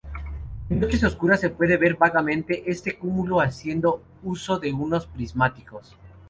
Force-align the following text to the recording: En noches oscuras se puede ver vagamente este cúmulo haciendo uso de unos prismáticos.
En 0.71 0.79
noches 0.79 1.03
oscuras 1.03 1.39
se 1.41 1.51
puede 1.51 1.77
ver 1.77 1.93
vagamente 1.95 2.63
este 2.71 2.97
cúmulo 2.97 3.39
haciendo 3.39 4.01
uso 4.23 4.57
de 4.57 4.73
unos 4.73 5.05
prismáticos. 5.05 5.95